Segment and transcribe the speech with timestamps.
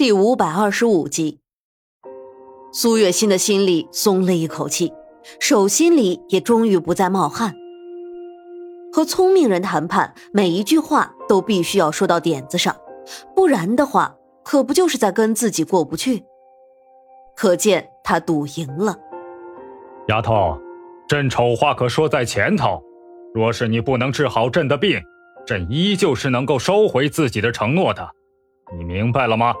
[0.00, 1.40] 第五百二十五集，
[2.72, 4.94] 苏月心的心里松了一口气，
[5.38, 7.54] 手心里也终于不再冒汗。
[8.90, 12.74] 和聪明人谈判，每一句话都必须要说到点子上，
[13.36, 16.24] 不然的话，可不就是在跟自己过不去？
[17.36, 18.96] 可见他赌赢了。
[20.08, 20.58] 丫头，
[21.06, 22.82] 朕丑话可说在前头，
[23.34, 24.98] 若是你不能治好朕的病，
[25.44, 28.08] 朕依旧是能够收回自己的承诺的，
[28.74, 29.54] 你明白了吗？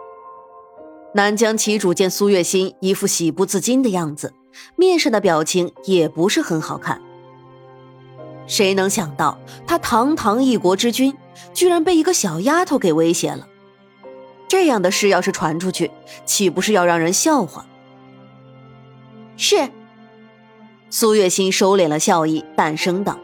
[1.12, 4.32] 南疆旗主见苏月心一副喜不自禁的样子，
[4.76, 7.00] 面上的表情也不是很好看。
[8.46, 11.12] 谁能想到，他堂堂一国之君，
[11.52, 13.48] 居然被一个小丫头给威胁了？
[14.46, 15.90] 这样的事要是传出去，
[16.24, 17.66] 岂不是要让人笑话？
[19.36, 19.68] 是。
[20.90, 23.18] 苏月心收敛了笑意，淡声道：“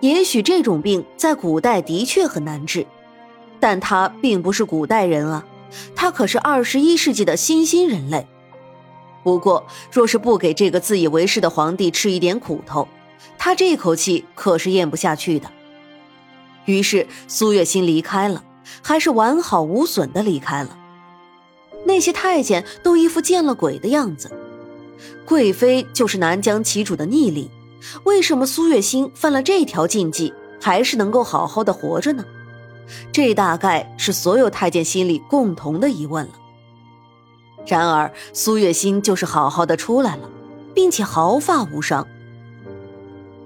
[0.00, 2.86] 也许这种病在古代的确很难治，
[3.60, 5.44] 但他并不是古代人啊。”
[5.94, 8.26] 他可是二十一世纪的新兴人类，
[9.22, 12.86] 不过若是不给这个自以为是的皇帝吃一点苦头，
[13.38, 15.50] 他这口气可是咽不下去的。
[16.66, 18.42] 于是苏月心离开了，
[18.82, 20.78] 还是完好无损的离开了。
[21.84, 24.30] 那些太监都一副见了鬼的样子。
[25.26, 27.50] 贵妃就是南疆旗主的逆鳞，
[28.04, 32.24] 为什么苏月心犯了这条禁忌，还是能够好好的活着呢？
[33.12, 36.32] 这大概是所有太监心里共同的疑问了。
[37.66, 40.28] 然而苏月心就是好好的出来了，
[40.74, 42.06] 并且毫发无伤。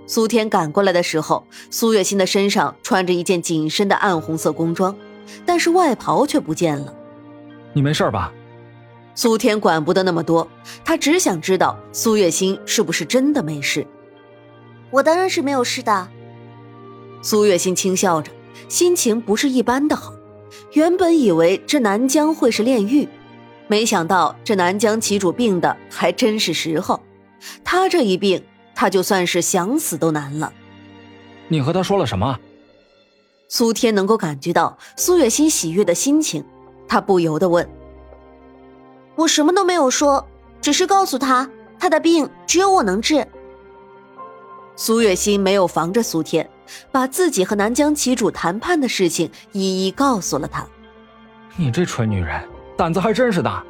[0.07, 4.97] 苏天赶过来的时候，苏月心的身上穿着一件紧身的暗红色工装，
[5.45, 6.95] 但是外袍却不见了。
[7.75, 8.33] 你没事吧？
[9.15, 10.49] 苏天管不得那么多，
[10.85, 13.87] 他只想知道苏月心是不是真的没事。
[14.91, 16.09] 我当然是没有事的。
[17.21, 18.33] 苏月心轻笑着。
[18.67, 20.13] 心情不是一般的好，
[20.73, 23.09] 原本以为这南疆会是炼狱，
[23.67, 27.01] 没想到这南疆旗主病的还真是时候。
[27.63, 28.43] 他这一病，
[28.75, 30.53] 他就算是想死都难了。
[31.47, 32.39] 你和他说了什么？
[33.49, 36.45] 苏天能够感觉到苏月心喜悦的心情，
[36.87, 37.67] 他不由得问
[39.17, 40.27] ：“我什么都没有说，
[40.61, 41.49] 只是告诉他
[41.79, 43.27] 他的病只有我能治。”
[44.77, 46.49] 苏月心没有防着苏天。
[46.91, 50.67] 把自己和南疆旗主谈判的事情一一告诉了他。
[51.57, 52.41] 你这蠢女人，
[52.77, 53.65] 胆子还真是大。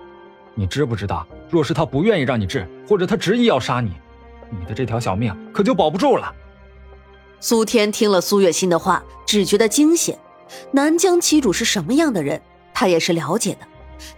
[0.55, 3.93] 你知不知道，若是他不愿意让你治，或者他执意要杀你，
[4.51, 6.35] 你的这条小命可就保不住了。
[7.41, 10.19] 苏天听了苏月心的话，只觉得惊险。
[10.73, 12.43] 南疆旗主是什么样的人，
[12.75, 13.61] 他也是了解的。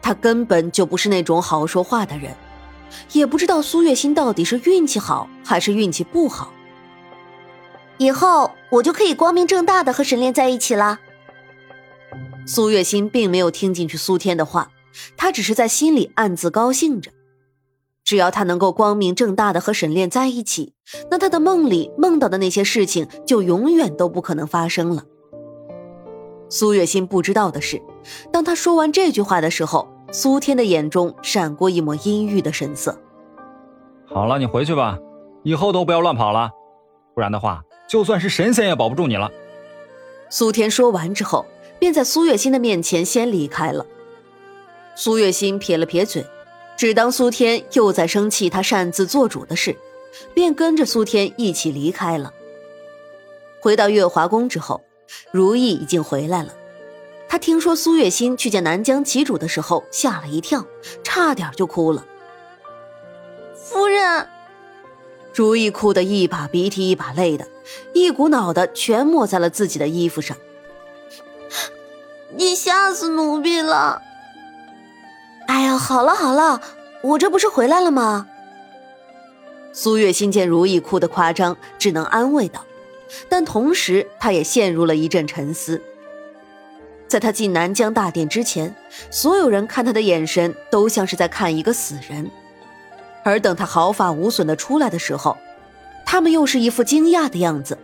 [0.00, 2.34] 他根本就不是那种好说话的人，
[3.12, 6.52] 也不知道苏月心到底是运气好还是运气不好。
[8.00, 10.98] 以后我就可以光明正大的和沈炼在一起了。
[12.46, 14.70] 苏月心并没有听进去苏天的话，
[15.18, 17.10] 她只是在心里暗自高兴着。
[18.02, 20.72] 只要她能够光明正大的和沈炼在一起，
[21.10, 25.04] 那她的梦里梦到的那些事情就永远都不可能发生了。
[26.48, 27.82] 苏月心不知道的是，
[28.32, 32.98] 当他说完这句话的时候，苏天的眼中闪过一抹阴郁的神色。
[34.06, 34.98] 好了，你回去吧，
[35.44, 36.50] 以后都不要乱跑了，
[37.14, 37.62] 不然的话。
[37.90, 39.28] 就算是神仙也保不住你了。
[40.28, 41.44] 苏天说完之后，
[41.80, 43.84] 便在苏月心的面前先离开了。
[44.94, 46.24] 苏月心撇了撇嘴，
[46.76, 49.74] 只当苏天又在生气他擅自做主的事，
[50.32, 52.32] 便跟着苏天一起离开了。
[53.60, 54.80] 回到月华宫之后，
[55.32, 56.54] 如意已经回来了。
[57.28, 60.64] 他听说苏月心去见南疆旗主的时候，吓了一跳，
[61.02, 62.06] 差点就哭了。
[63.56, 64.28] 夫人。
[65.34, 67.46] 如意哭得一把鼻涕一把泪的，
[67.92, 70.36] 一股脑的全抹在了自己的衣服上。
[72.36, 74.02] 你吓死奴婢了！
[75.46, 76.60] 哎呀，好了好了，
[77.02, 78.28] 我这不是回来了吗？
[79.72, 82.64] 苏月心见如意哭得夸张，只能安慰道，
[83.28, 85.80] 但同时她也陷入了一阵沉思。
[87.08, 88.74] 在她进南疆大殿之前，
[89.10, 92.30] 所有人看她的眼神都像是在看一个死人。
[93.22, 95.36] 而等他毫发无损的出来的时候，
[96.06, 97.78] 他们又是一副惊讶的样子。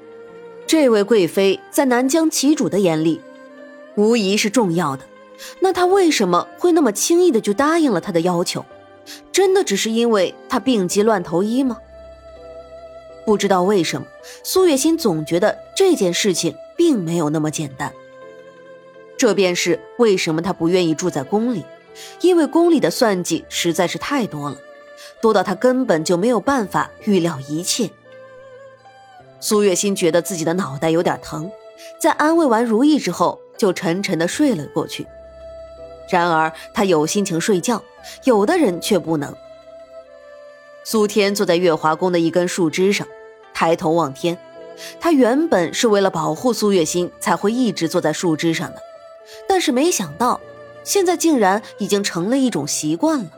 [0.67, 3.21] 这位贵妃在南疆旗主的眼里，
[3.95, 5.05] 无疑是重要的。
[5.61, 8.65] 那他为什么会那么轻易的就答应了他的要求？
[9.31, 11.79] 真的只是因为他病急乱投医吗？
[13.25, 14.07] 不知道为什么，
[14.43, 17.93] 苏月心总觉得这件事情并没有那么简单。
[19.17, 21.65] 这便是为什么他不愿意住在宫里，
[22.21, 24.57] 因为宫里的算计实在是太多了。
[25.21, 27.91] 多到他根本就没有办法预料一切。
[29.41, 31.51] 苏月心觉得自己的脑袋有点疼，
[32.01, 35.07] 在安慰完如意之后，就沉沉的睡了过去。
[36.09, 37.83] 然而他有心情睡觉，
[38.25, 39.35] 有的人却不能。
[40.85, 43.07] 苏天坐在月华宫的一根树枝上，
[43.53, 44.39] 抬头望天。
[45.01, 48.81] 他原本是为了保护苏月心才会一直坐在树枝上的，
[49.49, 50.41] 但是没想到，
[50.85, 53.31] 现在竟然已经成了一种习惯了。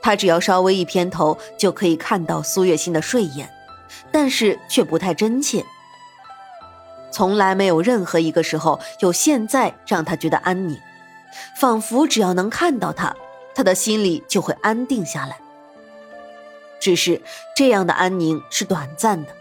[0.00, 3.50] 他只要稍微一偏头，就可以看到苏月心的睡眼，
[4.10, 5.64] 但是却不太真切。
[7.10, 10.78] 从来没有任何一个时候有现在让他觉得安宁，
[11.58, 13.14] 仿佛只要能看到他，
[13.54, 15.38] 他的心里就会安定下来。
[16.80, 17.20] 只是
[17.56, 19.34] 这样的安宁是短暂的，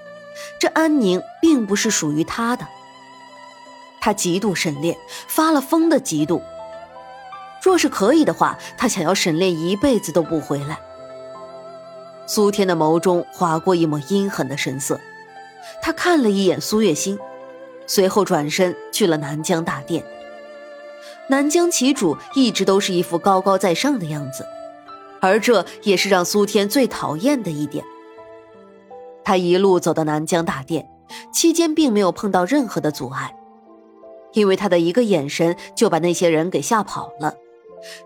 [0.60, 2.65] 这安宁并不是属于他的。
[4.00, 6.42] 他极度沈炼，发了疯的嫉妒。
[7.62, 10.80] 若是可以的话，他想要沈炼一辈子都不回来。
[12.25, 15.00] 苏天的眸中划过一抹阴狠的神色，
[15.81, 17.18] 他看了一眼苏月心，
[17.86, 20.04] 随后转身去了南疆大殿。
[21.30, 24.45] 南疆旗主一直都是一副高高在上的样子，
[25.19, 27.83] 而这也是让苏天最讨厌的一点。
[29.25, 30.89] 他一路走到南疆大殿，
[31.33, 33.36] 期间并没有碰到任何的阻碍，
[34.33, 37.33] 因为他的一个眼神就把那些人给吓跑了。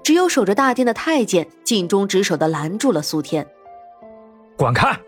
[0.04, 3.48] 只有守着大殿的太监尽忠职守的拦住了苏天。
[4.57, 5.00] 滚开！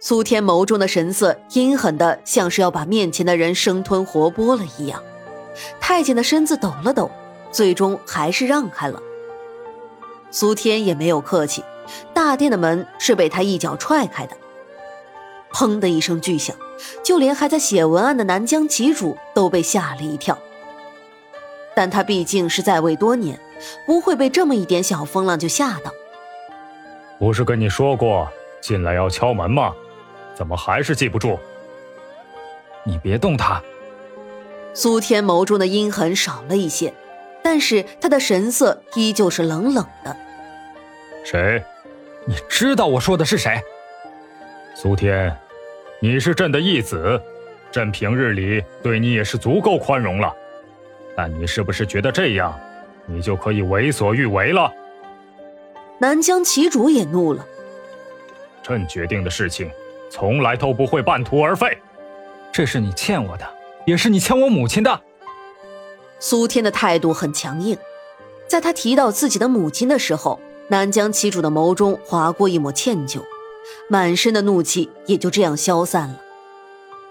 [0.00, 5.02] 苏天眸中的神色阴狠的，像是要把面前的人生吞活剥了一样。
[5.80, 7.10] 太监的身子抖了抖，
[7.50, 9.00] 最终还是让开了。
[10.30, 11.64] 苏天也没有客气，
[12.12, 14.36] 大殿的门是被他一脚踹开的。
[15.52, 16.54] 砰的一声巨响，
[17.02, 20.36] 就连还在写文案的南疆旗主都被吓了一跳。
[21.76, 23.40] 但他毕竟是在位多年。
[23.86, 25.92] 不会被这么一点小风浪就吓到。
[27.18, 28.28] 不是跟你说过
[28.60, 29.74] 进来要敲门吗？
[30.34, 31.38] 怎么还是记不住？
[32.84, 33.62] 你别动他。
[34.74, 36.92] 苏天眸中的阴狠少了一些，
[37.42, 40.16] 但是他的神色依旧是冷冷的。
[41.24, 41.62] 谁？
[42.26, 43.62] 你知道我说的是谁？
[44.74, 45.34] 苏天，
[46.00, 47.20] 你是朕的义子，
[47.70, 50.34] 朕平日里对你也是足够宽容了，
[51.16, 52.58] 但你是不是觉得这样？
[53.06, 54.72] 你就可以为所欲为了。
[55.98, 57.46] 南疆旗主也怒了。
[58.62, 59.70] 朕决定的事情，
[60.10, 61.76] 从来都不会半途而废。
[62.52, 63.46] 这是你欠我的，
[63.84, 65.00] 也是你欠我母亲的。
[66.18, 67.76] 苏天的态度很强硬，
[68.48, 73.22] 在他提到自己的母亲的时候，南疆旗主的眸中划过一抹歉疚，
[73.88, 76.20] 满身的怒气也就这样消散了。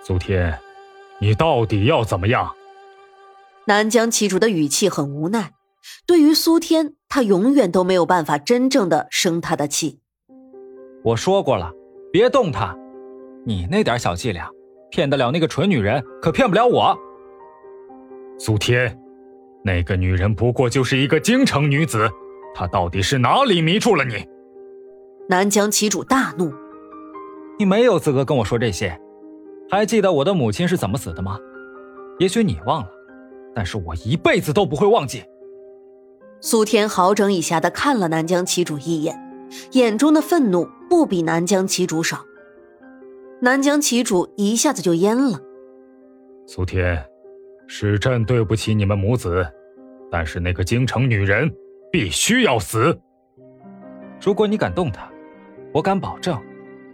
[0.03, 0.57] 苏天，
[1.19, 2.55] 你到底要怎么样？
[3.65, 5.51] 南疆旗主的语气很无奈。
[6.05, 9.99] 对于苏天，他永远都没有办法真正的生他的气。
[11.03, 11.71] 我说过了，
[12.11, 12.75] 别动他。
[13.45, 14.49] 你那点小伎俩，
[14.89, 16.97] 骗得了那个蠢女人，可骗不了我。
[18.39, 18.97] 苏天，
[19.63, 22.09] 那个女人不过就是一个京城女子，
[22.55, 24.25] 她到底是哪里迷住了你？
[25.27, 26.53] 南疆旗主大怒
[27.59, 28.97] ：“你没有资格跟我说这些。
[29.69, 31.37] 还记得我的母亲是怎么死的吗？
[32.19, 32.87] 也许你忘了，
[33.53, 35.23] 但是我一辈子都不会忘记。”
[36.45, 39.17] 苏天好整以暇的看了南疆旗主一眼，
[39.71, 42.25] 眼中的愤怒不比南疆旗主少。
[43.39, 45.39] 南疆旗主一下子就蔫了。
[46.45, 47.01] 苏天，
[47.65, 49.47] 是朕对不起你们母子，
[50.11, 51.49] 但是那个京城女人
[51.89, 52.99] 必须要死。
[54.21, 55.09] 如果你敢动她，
[55.73, 56.37] 我敢保证，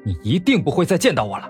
[0.06, 1.50] 你一定不会再见到我了。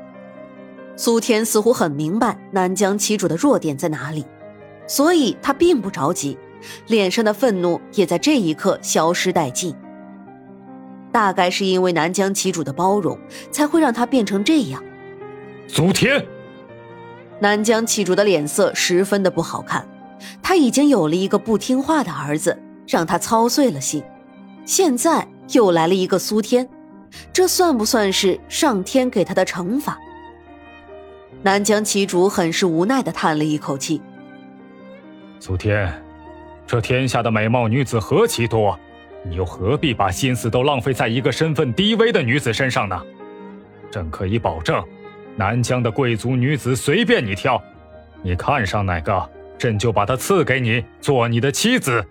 [0.96, 4.25] 苏天似乎很明白南疆旗主的弱点在哪里，
[4.88, 6.38] 所以他并不着急。
[6.88, 9.75] 脸上的愤怒也在这一刻消失殆尽。
[11.12, 13.18] 大概是因为南疆旗主的包容，
[13.51, 14.84] 才会让他变成这样。
[15.68, 16.24] 苏天，
[17.39, 19.88] 南疆旗主的脸色十分的不好看。
[20.42, 24.04] 他已经有了一个不听话的儿子，让他操碎了心。
[24.66, 26.70] 现在又来了一个苏天，
[27.32, 29.98] 这算不算是上天给他的惩罚？
[31.42, 34.01] 南疆旗主很是无奈的叹了一口气。
[35.39, 36.09] 苏天。
[36.70, 38.78] 这天下的美貌女子何其多，
[39.24, 43.04] 你又何必把心思都浪费在一个身份低微的女子身上呢？
[43.90, 44.80] 朕可以保证，
[45.36, 47.60] 南疆的贵族女子随便你挑，
[48.22, 52.06] 你看上哪个，朕就把她赐给你做你的妻子。